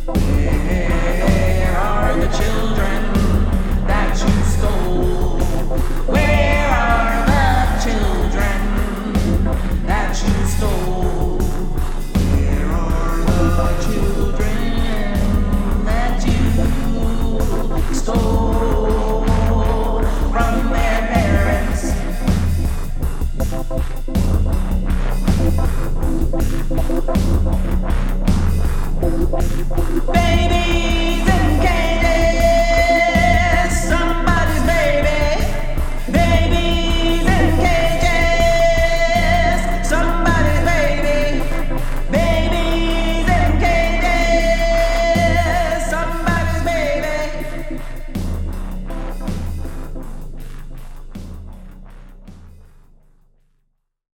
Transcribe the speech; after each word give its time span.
Bye. 0.00 0.33